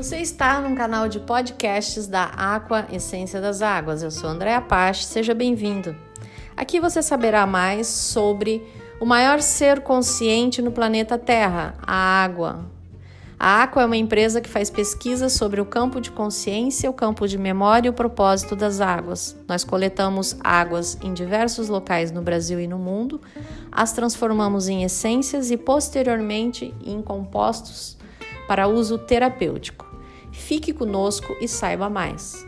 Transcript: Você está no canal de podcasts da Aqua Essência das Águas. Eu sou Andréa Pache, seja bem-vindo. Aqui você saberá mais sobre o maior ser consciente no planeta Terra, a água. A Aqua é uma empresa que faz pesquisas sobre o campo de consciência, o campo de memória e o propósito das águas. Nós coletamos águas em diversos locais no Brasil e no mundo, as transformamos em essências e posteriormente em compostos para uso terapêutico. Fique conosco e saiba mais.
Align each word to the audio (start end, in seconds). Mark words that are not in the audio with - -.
Você 0.00 0.16
está 0.16 0.62
no 0.62 0.74
canal 0.74 1.08
de 1.08 1.20
podcasts 1.20 2.06
da 2.06 2.24
Aqua 2.24 2.86
Essência 2.90 3.38
das 3.38 3.60
Águas. 3.60 4.02
Eu 4.02 4.10
sou 4.10 4.30
Andréa 4.30 4.58
Pache, 4.58 5.04
seja 5.04 5.34
bem-vindo. 5.34 5.94
Aqui 6.56 6.80
você 6.80 7.02
saberá 7.02 7.46
mais 7.46 7.86
sobre 7.86 8.66
o 8.98 9.04
maior 9.04 9.42
ser 9.42 9.82
consciente 9.82 10.62
no 10.62 10.72
planeta 10.72 11.18
Terra, 11.18 11.74
a 11.82 11.94
água. 11.94 12.64
A 13.38 13.62
Aqua 13.62 13.82
é 13.82 13.84
uma 13.84 13.96
empresa 13.98 14.40
que 14.40 14.48
faz 14.48 14.70
pesquisas 14.70 15.34
sobre 15.34 15.60
o 15.60 15.66
campo 15.66 16.00
de 16.00 16.10
consciência, 16.10 16.88
o 16.88 16.94
campo 16.94 17.28
de 17.28 17.36
memória 17.36 17.88
e 17.88 17.90
o 17.90 17.94
propósito 17.94 18.56
das 18.56 18.80
águas. 18.80 19.36
Nós 19.46 19.64
coletamos 19.64 20.34
águas 20.42 20.96
em 21.02 21.12
diversos 21.12 21.68
locais 21.68 22.10
no 22.10 22.22
Brasil 22.22 22.58
e 22.58 22.66
no 22.66 22.78
mundo, 22.78 23.20
as 23.70 23.92
transformamos 23.92 24.66
em 24.66 24.82
essências 24.82 25.50
e 25.50 25.58
posteriormente 25.58 26.74
em 26.82 27.02
compostos 27.02 27.98
para 28.48 28.66
uso 28.66 28.96
terapêutico. 28.96 29.89
Fique 30.32 30.72
conosco 30.72 31.36
e 31.40 31.48
saiba 31.48 31.88
mais. 31.88 32.46